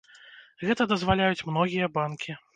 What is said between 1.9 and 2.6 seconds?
банкі.